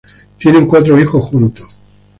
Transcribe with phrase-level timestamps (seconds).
[0.39, 1.79] Tienen cuatro hijos juntos.